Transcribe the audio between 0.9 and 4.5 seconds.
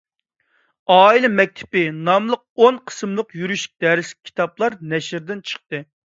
«ئائىلە مەكتىپى» ناملىق ئون قىسىملىق يۈرۈشلۈك دەرسلىك